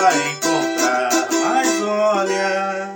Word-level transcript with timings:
vai 0.00 0.32
encontrar. 0.32 1.28
Mas 1.30 1.82
olha. 1.82 2.88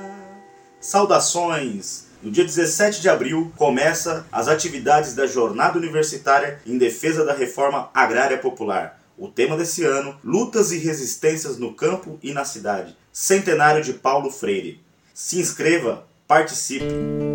Saudações! 0.80 2.06
No 2.22 2.30
dia 2.30 2.44
17 2.44 3.00
de 3.00 3.08
abril 3.08 3.52
começa 3.56 4.24
as 4.30 4.46
atividades 4.46 5.14
da 5.14 5.26
Jornada 5.26 5.76
Universitária 5.76 6.60
em 6.64 6.78
defesa 6.78 7.24
da 7.24 7.34
reforma 7.34 7.90
agrária 7.92 8.38
popular. 8.38 9.00
O 9.18 9.28
tema 9.28 9.56
desse 9.56 9.84
ano: 9.84 10.16
Lutas 10.24 10.70
e 10.70 10.78
resistências 10.78 11.58
no 11.58 11.74
campo 11.74 12.18
e 12.22 12.32
na 12.32 12.44
cidade. 12.44 12.96
Centenário 13.12 13.82
de 13.82 13.92
Paulo 13.92 14.30
Freire. 14.30 14.80
Se 15.12 15.40
inscreva, 15.40 16.06
participe. 16.26 17.31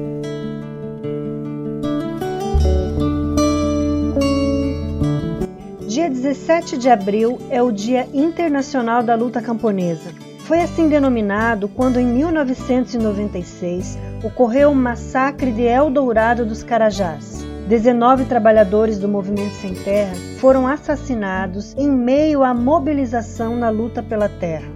17 6.28 6.78
de 6.78 6.90
abril 6.90 7.40
é 7.50 7.64
o 7.64 7.72
Dia 7.72 8.06
Internacional 8.14 9.02
da 9.02 9.16
Luta 9.16 9.42
Camponesa. 9.42 10.12
Foi 10.40 10.60
assim 10.60 10.90
denominado 10.90 11.70
quando, 11.70 12.02
em 12.02 12.06
1996, 12.06 13.98
ocorreu 14.22 14.72
o 14.72 14.76
massacre 14.76 15.54
de 15.54 15.62
Eldorado 15.62 16.46
dos 16.46 16.64
Carajás. 16.64 17.46
19 17.70 18.26
trabalhadores 18.26 19.00
do 19.00 19.08
Movimento 19.08 19.56
Sem 19.56 19.74
Terra 19.74 20.14
foram 20.38 20.68
assassinados 20.68 21.74
em 21.78 21.90
meio 21.90 22.44
à 22.44 22.54
mobilização 22.54 23.56
na 23.56 23.70
luta 23.70 24.04
pela 24.04 24.28
terra. 24.28 24.68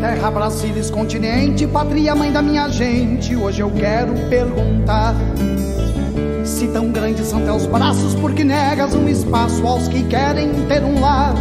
Terra 0.00 0.28
Brasilis, 0.28 0.90
continente, 0.90 1.68
pátria 1.68 2.16
mãe 2.16 2.32
da 2.32 2.42
minha 2.42 2.68
gente, 2.68 3.36
hoje 3.36 3.60
eu 3.60 3.70
quero 3.70 4.12
perguntar. 4.28 5.14
Se 6.46 6.68
tão 6.68 6.92
grandes 6.92 7.26
são 7.26 7.44
teus 7.44 7.66
braços, 7.66 8.14
porque 8.14 8.44
negas 8.44 8.94
um 8.94 9.08
espaço 9.08 9.66
aos 9.66 9.88
que 9.88 10.04
querem 10.04 10.66
ter 10.68 10.82
um 10.84 11.00
lar? 11.00 11.34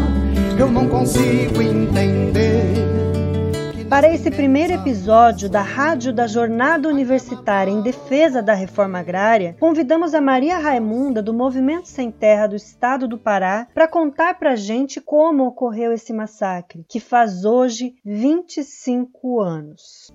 Eu 0.60 0.72
não 0.72 0.88
consigo 0.90 1.62
entender. 1.62 2.74
Para 3.88 4.12
esse 4.12 4.32
primeiro 4.32 4.74
episódio 4.74 5.48
da 5.48 5.62
Rádio 5.62 6.12
da 6.12 6.26
Jornada 6.26 6.90
Universitária 6.90 7.72
em 7.72 7.82
Defesa 7.82 8.42
da 8.42 8.56
Reforma 8.56 8.98
Agrária, 8.98 9.56
convidamos 9.60 10.16
a 10.16 10.20
Maria 10.20 10.58
Raimunda, 10.58 11.22
do 11.22 11.34
Movimento 11.34 11.88
Sem 11.88 12.10
Terra 12.10 12.48
do 12.48 12.56
Estado 12.56 13.08
do 13.08 13.18
Pará, 13.18 13.68
para 13.76 13.88
contar 13.88 14.40
para 14.40 14.56
gente 14.56 15.00
como 15.00 15.46
ocorreu 15.46 15.94
esse 15.94 16.12
massacre, 16.12 16.84
que 16.90 17.00
faz 17.00 17.46
hoje 17.46 17.94
25 18.04 19.40
anos. 19.40 20.12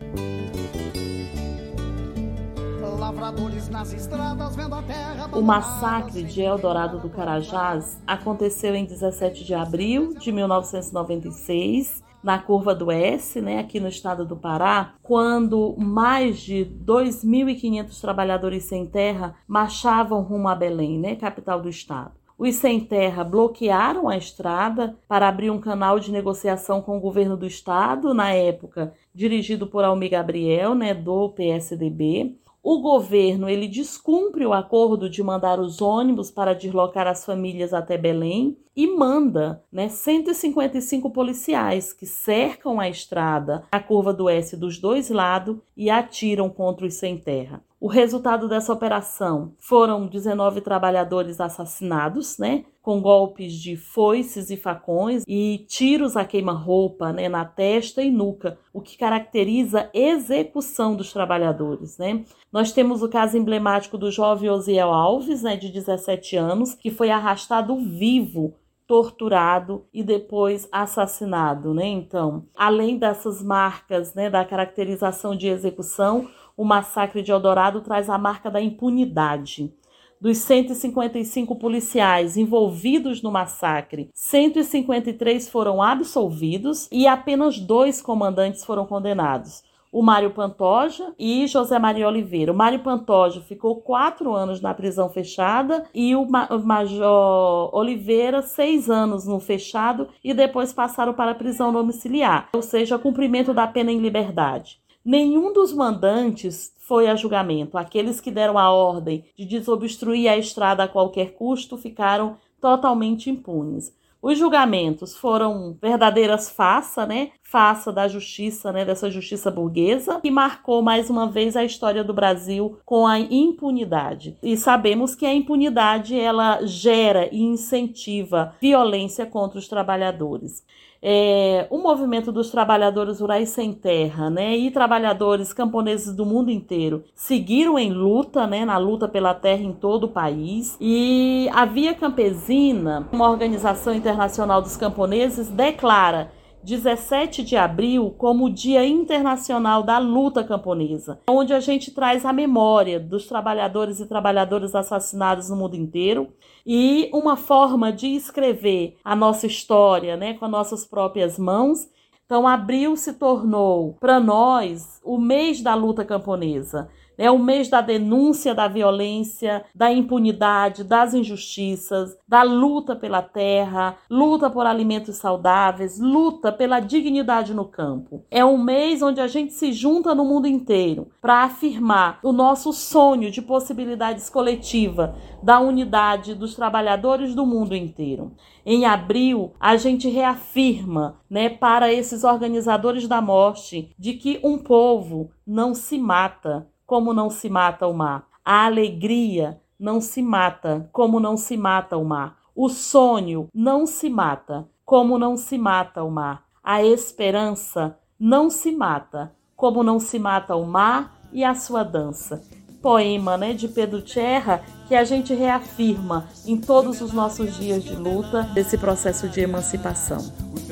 O 5.33 5.43
massacre 5.43 6.23
de 6.23 6.43
Eldorado 6.43 6.99
do 6.99 7.09
Carajás 7.09 8.01
aconteceu 8.07 8.75
em 8.75 8.85
17 8.85 9.45
de 9.45 9.53
abril 9.53 10.15
de 10.15 10.31
1996 10.31 12.03
na 12.23 12.39
curva 12.39 12.75
do 12.75 12.91
S, 12.91 13.41
né, 13.41 13.59
aqui 13.59 13.81
no 13.81 13.89
estado 13.89 14.25
do 14.25 14.37
Pará, 14.37 14.95
quando 15.03 15.75
mais 15.79 16.39
de 16.39 16.65
2.500 16.85 18.01
trabalhadores 18.01 18.65
sem 18.65 18.87
terra 18.87 19.35
marchavam 19.49 20.23
rumo 20.23 20.49
a 20.49 20.55
Belém, 20.55 20.99
né, 20.99 21.17
capital 21.17 21.61
do 21.61 21.69
estado. 21.69 22.13
Os 22.39 22.55
sem 22.55 22.81
terra 22.81 23.23
bloquearam 23.23 24.09
a 24.09 24.17
estrada 24.17 24.97
para 25.07 25.29
abrir 25.29 25.51
um 25.51 25.61
canal 25.61 25.99
de 25.99 26.11
negociação 26.11 26.81
com 26.81 26.97
o 26.97 27.01
governo 27.01 27.37
do 27.37 27.47
estado, 27.47 28.15
na 28.15 28.31
época 28.33 28.95
dirigido 29.15 29.67
por 29.67 29.85
Almir 29.85 30.11
Gabriel, 30.11 30.75
né, 30.75 30.95
do 30.95 31.29
PSDB. 31.31 32.39
O 32.63 32.81
governo 32.81 33.49
ele 33.49 33.67
descumpre 33.67 34.45
o 34.45 34.53
acordo 34.53 35.09
de 35.09 35.23
mandar 35.23 35.59
os 35.59 35.81
ônibus 35.81 36.31
para 36.31 36.55
deslocar 36.55 37.07
as 37.07 37.25
famílias 37.25 37.73
até 37.73 37.97
Belém 37.97 38.57
e 38.77 38.87
manda 38.87 39.65
né, 39.73 39.89
155 39.89 41.11
policiais 41.11 41.93
que 41.93 42.07
cercam 42.07 42.79
a 42.79 42.89
estrada, 42.89 43.65
a 43.73 43.81
curva 43.81 44.13
do 44.13 44.29
S 44.29 44.57
dos 44.57 44.79
dois 44.79 45.09
lados 45.09 45.57
e 45.75 45.89
atiram 45.89 46.51
contra 46.51 46.87
os 46.87 46.95
sem 46.95 47.17
terra. 47.17 47.65
O 47.81 47.89
resultado 47.89 48.47
dessa 48.47 48.75
operação 48.75 49.55
foram 49.59 50.07
19 50.07 50.61
trabalhadores 50.61 51.41
assassinados, 51.41 52.37
né, 52.37 52.67
com 52.83 53.01
golpes 53.01 53.55
de 53.55 53.75
foices 53.75 54.51
e 54.51 54.57
facões 54.59 55.25
e 55.27 55.65
tiros 55.67 56.15
a 56.15 56.23
queima-roupa, 56.23 57.11
né, 57.11 57.27
na 57.27 57.47
testa 57.47 58.03
e 58.03 58.11
nuca, 58.11 58.59
o 58.71 58.83
que 58.83 58.99
caracteriza 58.99 59.89
execução 59.95 60.95
dos 60.95 61.11
trabalhadores, 61.11 61.97
né. 61.97 62.23
Nós 62.53 62.71
temos 62.71 63.03
o 63.03 63.09
caso 63.09 63.39
emblemático 63.39 63.97
do 63.97 64.11
jovem 64.11 64.51
Osiel 64.51 64.93
Alves, 64.93 65.43
né, 65.43 65.57
de 65.57 65.73
17 65.73 66.37
anos, 66.37 66.75
que 66.75 66.91
foi 66.91 67.11
arrastado 67.11 67.75
vivo 67.77 68.55
torturado 68.91 69.87
e 69.95 70.03
depois 70.03 70.69
assassinado, 70.73 71.73
né? 71.73 71.87
Então, 71.87 72.47
além 72.57 72.99
dessas 72.99 73.41
marcas, 73.41 74.15
né, 74.15 74.29
da 74.29 74.45
caracterização 74.45 75.37
de 75.37 75.47
execução, 75.47 76.29
o 76.61 76.65
massacre 76.67 77.23
de 77.23 77.33
Eldorado 77.33 77.81
traz 77.81 78.11
a 78.11 78.19
marca 78.19 78.51
da 78.51 78.61
impunidade. 78.61 79.73
Dos 80.21 80.37
155 80.37 81.57
policiais 81.57 82.37
envolvidos 82.37 83.23
no 83.23 83.33
massacre, 83.33 84.11
153 84.13 85.49
foram 85.49 85.81
absolvidos 85.81 86.87
e 86.93 87.07
apenas 87.07 87.59
dois 87.59 88.03
comandantes 88.03 88.63
foram 88.63 88.85
condenados 88.85 89.65
o 89.93 90.03
Mário 90.03 90.31
Pantoja 90.31 91.13
e 91.19 91.47
José 91.49 91.79
Maria 91.79 92.07
Oliveira. 92.07 92.53
O 92.53 92.55
Mário 92.55 92.79
Pantoja 92.79 93.41
ficou 93.41 93.81
quatro 93.81 94.35
anos 94.35 94.61
na 94.61 94.73
prisão 94.73 95.09
fechada 95.09 95.85
e 95.93 96.15
o, 96.15 96.25
Ma 96.31 96.47
o 96.49 96.61
Major 96.61 97.75
Oliveira 97.75 98.41
seis 98.41 98.89
anos 98.89 99.27
no 99.27 99.41
fechado 99.41 100.09
e 100.23 100.33
depois 100.33 100.73
passaram 100.73 101.13
para 101.13 101.33
a 101.33 101.35
prisão 101.35 101.73
domiciliar, 101.73 102.51
ou 102.55 102.63
seja, 102.63 102.99
cumprimento 102.99 103.53
da 103.53 103.67
pena 103.67 103.91
em 103.91 103.99
liberdade. 103.99 104.79
Nenhum 105.05 105.53
dos 105.53 105.73
mandantes 105.73 106.75
foi 106.79 107.09
a 107.09 107.17
julgamento. 107.17 107.79
Aqueles 107.79 108.21
que 108.21 108.31
deram 108.31 108.59
a 108.59 108.71
ordem 108.71 109.25
de 109.37 109.47
desobstruir 109.47 110.31
a 110.31 110.37
estrada 110.37 110.85
a 110.85 110.89
qualquer 110.89 111.33
custo 111.33 111.79
ficaram 111.79 112.37
totalmente 112.61 113.31
impunes. 113.31 113.95
Os 114.23 114.39
julgamentos 114.39 115.17
foram 115.17 115.75
verdadeiras 115.81 116.51
faça, 116.51 117.07
né? 117.07 117.31
Faça 117.43 117.91
da 117.91 118.07
justiça, 118.07 118.71
né? 118.71 118.85
Dessa 118.85 119.11
justiça 119.11 119.51
burguesa, 119.51 120.21
que 120.21 120.31
marcou 120.31 120.83
mais 120.83 121.09
uma 121.09 121.27
vez 121.27 121.57
a 121.57 121.65
história 121.65 122.05
do 122.05 122.13
Brasil 122.13 122.79
com 122.85 123.07
a 123.07 123.19
impunidade. 123.19 124.37
E 124.43 124.59
sabemos 124.59 125.15
que 125.15 125.25
a 125.25 125.33
impunidade 125.33 126.21
ela 126.21 126.61
gera 126.67 127.31
e 127.33 127.41
incentiva 127.41 128.55
violência 128.61 129.25
contra 129.25 129.59
os 129.59 129.67
trabalhadores 129.67 130.63
é, 131.03 131.67
o 131.71 131.79
movimento 131.79 132.31
dos 132.31 132.51
trabalhadores 132.51 133.21
rurais 133.21 133.49
sem 133.51 133.73
terra, 133.73 134.29
né, 134.29 134.57
e 134.57 134.71
trabalhadores 134.71 135.53
camponeses 135.53 136.15
do 136.15 136.27
mundo 136.27 136.51
inteiro 136.51 137.05
seguiram 137.15 137.79
em 137.79 137.93
luta, 137.93 138.47
né, 138.47 138.65
na 138.65 138.77
luta 138.77 139.09
pela 139.09 139.35
terra 139.35 139.63
em 139.63 139.73
todo 139.73 140.05
o 140.05 140.09
país. 140.09 140.77
E 140.81 141.49
a 141.53 141.65
Via 141.65 141.95
Campesina, 141.95 143.09
uma 143.13 143.31
organização 143.31 143.95
internacional 143.95 144.61
dos 144.61 144.77
camponeses, 144.77 145.49
declara 145.49 146.31
17 146.63 147.43
de 147.43 147.57
abril 147.57 148.15
como 148.19 148.47
o 148.47 148.51
Dia 148.51 148.87
Internacional 148.87 149.83
da 149.83 149.99
Luta 149.99 150.45
Camponesa, 150.45 151.21
onde 151.29 151.53
a 151.55 151.61
gente 151.61 151.91
traz 151.91 152.25
a 152.25 152.33
memória 152.33 153.01
dos 153.01 153.27
trabalhadores 153.27 154.01
e 154.01 154.07
trabalhadoras 154.07 154.75
assassinados 154.75 155.49
no 155.49 155.57
mundo 155.57 155.77
inteiro 155.77 156.29
e 156.67 157.11
uma 157.13 157.37
forma 157.37 157.93
de 157.93 158.09
escrever 158.09 158.97
a 159.05 159.17
nossa 159.17 159.47
história, 159.47 160.17
né, 160.17 160.35
com 160.35 160.45
as 160.45 160.51
nossas 160.51 160.85
próprias 160.85 161.39
mãos. 161.39 161.89
Então, 162.27 162.47
abril 162.47 162.97
se 162.97 163.15
tornou 163.15 163.97
para 163.99 164.21
nós 164.21 165.01
o 165.03 165.19
mês 165.19 165.61
da 165.61 165.75
luta 165.75 166.05
camponesa. 166.05 166.89
É 167.21 167.31
o 167.31 167.39
mês 167.39 167.69
da 167.69 167.83
denúncia 167.83 168.55
da 168.55 168.67
violência, 168.67 169.63
da 169.75 169.93
impunidade, 169.93 170.83
das 170.83 171.13
injustiças, 171.13 172.17
da 172.27 172.43
luta 172.43 172.97
pela 172.97 173.21
terra, 173.21 173.99
luta 174.09 174.49
por 174.49 174.65
alimentos 174.65 175.17
saudáveis, 175.17 176.01
luta 176.01 176.51
pela 176.51 176.81
dignidade 176.81 177.53
no 177.53 177.67
campo. 177.67 178.25
É 178.31 178.43
um 178.43 178.57
mês 178.57 179.03
onde 179.03 179.21
a 179.21 179.27
gente 179.27 179.53
se 179.53 179.71
junta 179.71 180.15
no 180.15 180.25
mundo 180.25 180.49
inteiro 180.49 181.09
para 181.21 181.45
afirmar 181.45 182.21
o 182.23 182.33
nosso 182.33 182.73
sonho 182.73 183.31
de 183.31 183.43
possibilidades 183.43 184.31
coletivas 184.31 185.11
da 185.43 185.61
unidade 185.61 186.35
dos 186.35 186.55
trabalhadores 186.55 187.35
do 187.35 187.45
mundo 187.45 187.77
inteiro. 187.77 188.33
Em 188.65 188.87
abril, 188.87 189.53
a 189.61 189.77
gente 189.77 190.09
reafirma, 190.09 191.21
né, 191.29 191.51
para 191.51 191.93
esses 191.93 192.25
organizadores 192.25 193.07
da 193.07 193.21
morte, 193.21 193.95
de 193.99 194.15
que 194.15 194.41
um 194.43 194.57
povo 194.57 195.31
não 195.47 195.75
se 195.75 195.99
mata, 195.99 196.67
como 196.91 197.15
não 197.15 197.31
se 197.31 197.49
mata 197.49 197.87
o 197.87 197.95
mar. 197.95 198.27
A 198.45 198.65
alegria 198.65 199.61
não 199.79 200.01
se 200.01 200.21
mata, 200.21 200.91
como 200.91 201.21
não 201.21 201.37
se 201.37 201.57
mata 201.57 201.97
o 201.97 202.05
mar. 202.05 202.39
O 202.53 202.69
sonho 202.69 203.47
não 203.55 203.87
se 203.87 204.11
mata, 204.11 204.67
como 204.85 205.17
não 205.17 205.37
se 205.37 205.57
mata 205.57 206.03
o 206.03 206.11
mar. 206.11 206.43
A 206.65 206.83
esperança 206.83 207.97
não 208.19 208.51
se 208.51 208.73
mata, 208.73 209.33
como 209.55 209.85
não 209.85 210.01
se 210.01 210.19
mata 210.19 210.57
o 210.57 210.67
mar 210.67 211.17
e 211.33 211.45
a 211.45 211.55
sua 211.55 211.85
dança. 211.85 212.43
Poema 212.83 213.37
né, 213.37 213.53
de 213.53 213.69
Pedro 213.69 214.03
Terra 214.03 214.65
que 214.89 214.97
a 214.97 215.05
gente 215.05 215.33
reafirma 215.33 216.27
em 216.45 216.57
todos 216.57 217.01
os 217.01 217.13
nossos 217.13 217.55
dias 217.55 217.85
de 217.85 217.95
luta 217.95 218.43
desse 218.53 218.77
processo 218.77 219.29
de 219.29 219.41
emancipação. 219.41 220.19
Os 220.53 220.69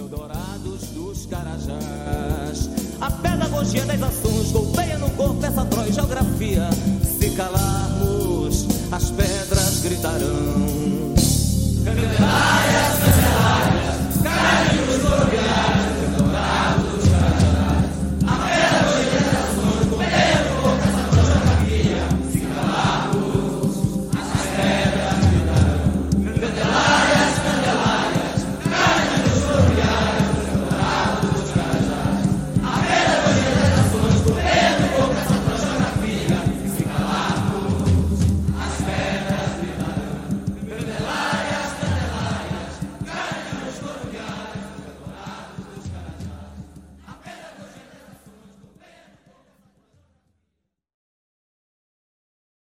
a 3.00 3.10
pedagogia 3.10 3.84
das 3.84 4.00
se 6.38 7.30
calarmos, 7.30 8.68
as 8.92 9.10
pedras 9.10 9.82
gritarão. 9.82 11.12
Candelária! 11.84 12.67